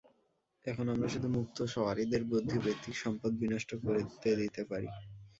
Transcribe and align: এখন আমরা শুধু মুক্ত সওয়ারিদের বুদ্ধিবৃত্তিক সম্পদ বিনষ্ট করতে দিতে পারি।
এখন 0.65 0.85
আমরা 0.89 1.07
শুধু 1.09 1.27
মুক্ত 1.29 1.57
সওয়ারিদের 1.73 2.21
বুদ্ধিবৃত্তিক 2.25 2.95
সম্পদ 2.97 3.31
বিনষ্ট 3.41 3.71
করতে 3.83 4.29
দিতে 4.41 4.61
পারি। 4.65 4.87